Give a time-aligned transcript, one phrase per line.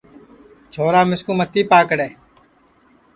[0.71, 2.07] چھورا مِسکُو متی پاکڑے